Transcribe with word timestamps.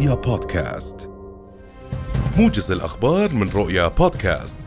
رؤيا 0.00 0.14
بودكاست. 0.14 1.10
موجز 2.36 2.72
الأخبار 2.72 3.32
من 3.32 3.48
رؤيا 3.48 3.88
بودكاست. 3.88 4.58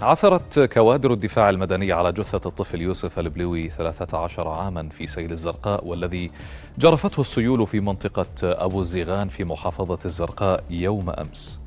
عثرت 0.00 0.60
كوادر 0.60 1.12
الدفاع 1.12 1.50
المدني 1.50 1.92
على 1.92 2.12
جثة 2.12 2.48
الطفل 2.48 2.80
يوسف 2.80 3.18
البلوي 3.18 3.70
13 3.70 4.48
عاما 4.48 4.88
في 4.88 5.06
سيل 5.06 5.30
الزرقاء 5.32 5.86
والذي 5.86 6.30
جرفته 6.78 7.20
السيول 7.20 7.66
في 7.66 7.80
منطقة 7.80 8.26
أبو 8.42 8.80
الزيغان 8.80 9.28
في 9.28 9.44
محافظة 9.44 9.98
الزرقاء 10.04 10.64
يوم 10.70 11.10
أمس. 11.10 11.60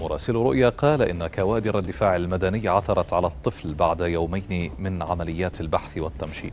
مراسل 0.00 0.34
رؤيا 0.34 0.68
قال 0.68 1.02
إن 1.02 1.26
كوادر 1.26 1.78
الدفاع 1.78 2.16
المدني 2.16 2.68
عثرت 2.68 3.12
على 3.12 3.26
الطفل 3.26 3.74
بعد 3.74 4.00
يومين 4.00 4.72
من 4.78 5.02
عمليات 5.02 5.60
البحث 5.60 5.98
والتمشيط. 5.98 6.52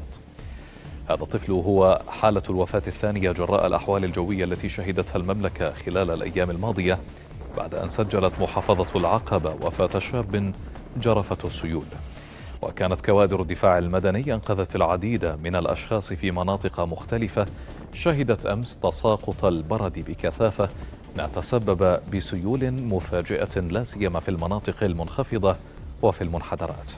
هذا 1.10 1.23
الطفل 1.23 1.52
هو 1.52 2.02
حالة 2.07 2.44
الوفاة 2.50 2.82
الثانية 2.88 3.32
جراء 3.32 3.68
الأحوال 3.68 4.04
الجوية 4.04 4.43
التي 4.43 4.70
شهدتها 4.70 5.18
المملكة 5.18 5.74
خلال 5.74 6.11
الأيام 6.11 6.50
الماضية 6.50 7.00
بعد 7.57 7.75
أن 7.75 7.89
سجلت 7.89 8.39
محافظة 8.39 9.00
العقبة 9.00 9.54
وفاة 9.61 10.00
شاب 10.00 10.54
جرفته 10.97 11.47
السيول. 11.47 11.86
وكانت 12.61 13.02
كوادر 13.02 13.42
الدفاع 13.42 13.78
المدني 13.78 14.33
أنقذت 14.33 14.75
العديد 14.75 15.25
من 15.25 15.56
الأشخاص 15.56 16.14
في 16.14 16.32
مناطق 16.32 16.80
مختلفة 16.80 17.46
شهدت 17.94 18.46
أمس 18.46 18.78
تساقط 18.78 19.46
البرد 19.46 20.00
بكثافة 20.00 20.69
ما 21.18 21.28
تسبب 21.36 22.00
بسيول 22.14 22.71
مفاجئة 22.71 23.60
لا 23.60 23.83
سيما 23.83 24.19
في 24.19 24.30
المناطق 24.30 24.83
المنخفضة 24.83 25.55
وفي 26.02 26.21
المنحدرات. 26.21 26.91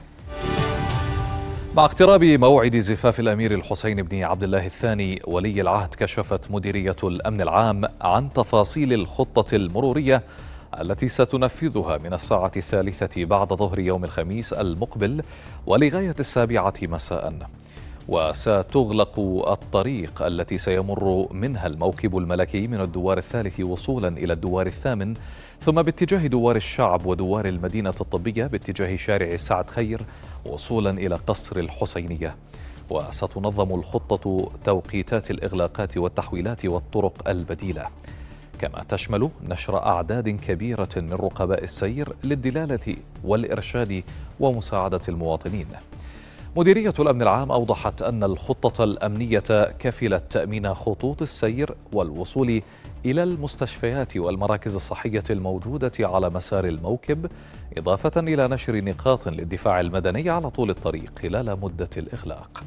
مع 1.76 1.84
اقتراب 1.84 2.24
موعد 2.24 2.76
زفاف 2.76 3.20
الأمير 3.20 3.54
الحسين 3.54 4.02
بن 4.02 4.22
عبد 4.22 4.42
الله 4.42 4.66
الثاني 4.66 5.22
ولي 5.24 5.60
العهد 5.60 5.94
كشفت 5.94 6.50
مديرية 6.50 6.96
الأمن 7.04 7.40
العام 7.40 7.84
عن 8.00 8.32
تفاصيل 8.32 8.92
الخطة 8.92 9.56
المرورية 9.56 10.22
التي 10.80 11.08
ستنفذها 11.08 11.98
من 11.98 12.12
الساعة 12.12 12.52
الثالثة 12.56 13.24
بعد 13.24 13.52
ظهر 13.52 13.78
يوم 13.78 14.04
الخميس 14.04 14.52
المقبل 14.52 15.22
ولغاية 15.66 16.14
السابعة 16.20 16.74
مساء. 16.82 17.34
وستغلق 18.08 19.18
الطريق 19.48 20.22
التي 20.22 20.58
سيمر 20.58 21.28
منها 21.32 21.66
الموكب 21.66 22.18
الملكي 22.18 22.66
من 22.66 22.80
الدوار 22.80 23.18
الثالث 23.18 23.60
وصولا 23.60 24.08
إلى 24.08 24.32
الدوار 24.32 24.66
الثامن 24.66 25.14
ثم 25.60 25.82
باتجاه 25.82 26.26
دوار 26.26 26.56
الشعب 26.56 27.06
ودوار 27.06 27.44
المدينة 27.44 27.94
الطبية 28.00 28.46
باتجاه 28.46 28.96
شارع 28.96 29.36
سعد 29.36 29.70
خير 29.70 30.02
وصولا 30.44 30.90
إلى 30.90 31.14
قصر 31.14 31.58
الحسينية. 31.58 32.36
وستنظم 32.90 33.74
الخطة 33.74 34.50
توقيتات 34.64 35.30
الإغلاقات 35.30 35.96
والتحويلات 35.98 36.66
والطرق 36.66 37.28
البديلة. 37.28 37.86
كما 38.58 38.82
تشمل 38.88 39.30
نشر 39.42 39.82
أعداد 39.86 40.28
كبيرة 40.28 40.88
من 40.96 41.12
رقباء 41.12 41.64
السير 41.64 42.16
للدلالة 42.24 42.96
والإرشاد 43.24 44.02
ومساعدة 44.40 45.00
المواطنين. 45.08 45.66
مديرية 46.56 46.92
الأمن 46.98 47.22
العام 47.22 47.52
أوضحت 47.52 48.02
أن 48.02 48.24
الخطة 48.24 48.84
الأمنية 48.84 49.38
كفلت 49.78 50.32
تأمين 50.32 50.74
خطوط 50.74 51.22
السير 51.22 51.74
والوصول 51.92 52.62
إلى 53.04 53.22
المستشفيات 53.22 54.16
والمراكز 54.16 54.74
الصحية 54.74 55.22
الموجودة 55.30 55.92
على 56.00 56.30
مسار 56.30 56.64
الموكب 56.64 57.26
إضافة 57.78 58.20
إلى 58.20 58.48
نشر 58.48 58.84
نقاط 58.84 59.28
للدفاع 59.28 59.80
المدني 59.80 60.30
على 60.30 60.50
طول 60.50 60.70
الطريق 60.70 61.18
خلال 61.18 61.60
مدة 61.60 61.90
الإغلاق. 61.96 62.64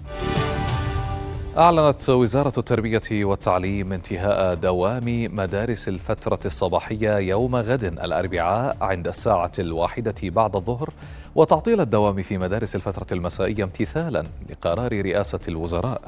أعلنت 1.57 2.09
وزارة 2.09 2.53
التربية 2.57 3.25
والتعليم 3.25 3.93
انتهاء 3.93 4.53
دوام 4.53 5.35
مدارس 5.35 5.87
الفترة 5.87 6.39
الصباحية 6.45 7.17
يوم 7.17 7.55
غد 7.55 7.83
الأربعاء 7.83 8.77
عند 8.81 9.07
الساعة 9.07 9.51
الواحدة 9.59 10.15
بعد 10.23 10.55
الظهر 10.55 10.89
وتعطيل 11.35 11.81
الدوام 11.81 12.23
في 12.23 12.37
مدارس 12.37 12.75
الفترة 12.75 13.07
المسائية 13.11 13.63
امتثالا 13.63 14.23
لقرار 14.49 15.01
رئاسة 15.01 15.39
الوزراء. 15.47 16.01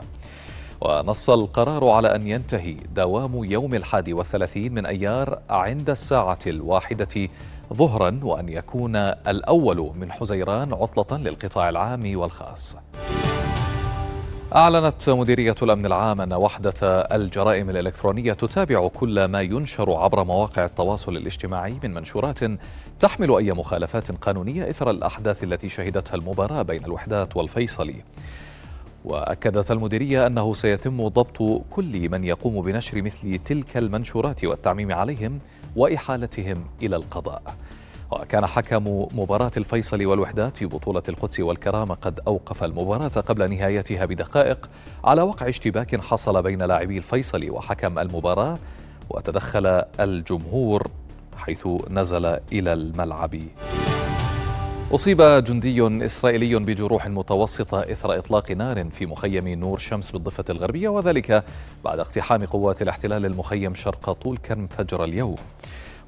ونص 0.81 1.29
القرار 1.29 1.89
على 1.89 2.15
أن 2.15 2.27
ينتهي 2.27 2.75
دوام 2.95 3.43
يوم 3.43 3.73
الحادي 3.73 4.13
والثلاثين 4.13 4.73
من 4.73 4.85
أيار 4.85 5.39
عند 5.49 5.89
الساعة 5.89 6.39
الواحدة 6.47 7.29
ظهرا 7.73 8.19
وأن 8.23 8.49
يكون 8.49 8.95
الأول 8.95 9.91
من 9.95 10.11
حزيران 10.11 10.73
عطلة 10.73 11.17
للقطاع 11.17 11.69
العام 11.69 12.17
والخاص. 12.17 12.75
أعلنت 14.55 15.09
مديرية 15.09 15.55
الأمن 15.61 15.85
العام 15.85 16.21
أن 16.21 16.33
وحدة 16.33 16.73
الجرائم 17.11 17.69
الإلكترونية 17.69 18.33
تتابع 18.33 18.87
كل 18.87 19.25
ما 19.25 19.41
ينشر 19.41 19.93
عبر 19.93 20.23
مواقع 20.23 20.65
التواصل 20.65 21.17
الاجتماعي 21.17 21.79
من 21.83 21.93
منشورات 21.93 22.39
تحمل 22.99 23.31
أي 23.31 23.51
مخالفات 23.51 24.11
قانونية 24.11 24.69
إثر 24.69 24.89
الأحداث 24.89 25.43
التي 25.43 25.69
شهدتها 25.69 26.15
المباراة 26.15 26.61
بين 26.61 26.85
الوحدات 26.85 27.37
والفيصلي. 27.37 27.95
وأكدت 29.05 29.71
المديرية 29.71 30.27
أنه 30.27 30.53
سيتم 30.53 31.07
ضبط 31.07 31.63
كل 31.69 32.09
من 32.09 32.23
يقوم 32.23 32.61
بنشر 32.61 33.01
مثل 33.01 33.39
تلك 33.39 33.77
المنشورات 33.77 34.45
والتعميم 34.45 34.91
عليهم 34.91 35.39
وإحالتهم 35.75 36.65
إلى 36.81 36.95
القضاء 36.95 37.55
وكان 38.11 38.45
حكم 38.45 39.07
مباراة 39.13 39.51
الفيصل 39.57 40.05
والوحدات 40.05 40.57
في 40.57 40.65
بطولة 40.65 41.03
القدس 41.09 41.39
والكرامة 41.39 41.95
قد 41.95 42.19
أوقف 42.27 42.63
المباراة 42.63 43.07
قبل 43.07 43.49
نهايتها 43.49 44.05
بدقائق 44.05 44.69
على 45.03 45.21
وقع 45.21 45.49
اشتباك 45.49 46.01
حصل 46.01 46.43
بين 46.43 46.61
لاعبي 46.61 46.97
الفيصل 46.97 47.49
وحكم 47.49 47.99
المباراة 47.99 48.59
وتدخل 49.09 49.65
الجمهور 49.99 50.87
حيث 51.37 51.67
نزل 51.89 52.25
إلى 52.25 52.73
الملعب. 52.73 53.39
أصيب 54.91 55.21
جندي 55.21 56.05
إسرائيلي 56.05 56.55
بجروح 56.55 57.07
متوسطة 57.07 57.79
إثر 57.79 58.17
إطلاق 58.19 58.51
نار 58.51 58.89
في 58.89 59.05
مخيم 59.05 59.47
نور 59.47 59.77
شمس 59.77 60.11
بالضفة 60.11 60.45
الغربية 60.49 60.89
وذلك 60.89 61.43
بعد 61.85 61.99
اقتحام 61.99 62.45
قوات 62.45 62.81
الاحتلال 62.81 63.25
المخيم 63.25 63.75
شرق 63.75 64.11
طول 64.11 64.37
كرم 64.37 64.67
فجر 64.67 65.03
اليوم. 65.03 65.35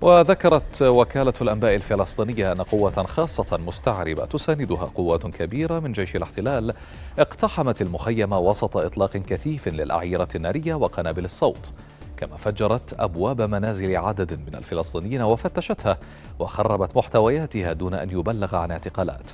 وذكرت 0.02 0.82
وكالة 0.82 1.34
الأنباء 1.42 1.76
الفلسطينية 1.76 2.52
أن 2.52 2.62
قوة 2.62 3.04
خاصة 3.04 3.58
مستعربة 3.58 4.26
تساندها 4.26 4.86
قوات 4.86 5.28
كبيرة 5.28 5.80
من 5.80 5.92
جيش 5.92 6.16
الاحتلال 6.16 6.74
اقتحمت 7.20 7.82
المخيم 7.82 8.34
وسط 8.34 8.78
إطلاق 8.78 9.18
كثيف 9.18 9.68
للأعيرة 9.68 10.28
النارية 10.36 10.76
وقنابل 10.76 11.26
الصوت. 11.26 11.72
كما 12.18 12.38
فجرت 12.38 12.96
أبواب 13.00 13.42
منازل 13.42 13.98
عدد 13.98 14.34
من 14.34 14.56
الفلسطينيين 14.56 15.22
وفتشتها 15.22 15.98
وخربت 16.40 16.98
محتوياتها 16.98 17.74
دون 17.74 17.94
أن 17.94 18.10
يبلغ 18.10 18.56
عن 18.56 18.72
اعتقالات. 18.72 19.32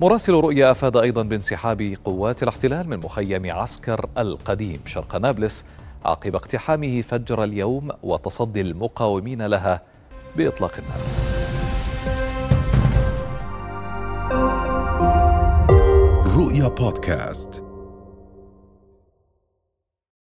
مراسل 0.00 0.32
رؤيا 0.32 0.70
أفاد 0.70 0.96
أيضا 0.96 1.22
بانسحاب 1.22 1.94
قوات 2.04 2.42
الاحتلال 2.42 2.88
من 2.88 2.96
مخيم 2.96 3.52
عسكر 3.52 4.08
القديم 4.18 4.80
شرق 4.86 5.16
نابلس 5.16 5.64
عقب 6.04 6.34
اقتحامه 6.34 7.02
فجر 7.02 7.44
اليوم 7.44 7.90
وتصدي 8.02 8.60
المقاومين 8.60 9.42
لها 9.46 9.82
بإطلاق 10.36 10.72
النار. 10.78 11.00
رؤيا 16.36 16.68
بودكاست 16.68 17.63